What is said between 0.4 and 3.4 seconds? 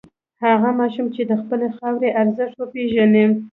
هغه ماشوم چې د خپلې خاورې ارزښت وپېژني.